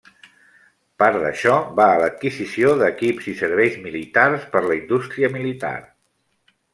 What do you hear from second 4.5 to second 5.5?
per la indústria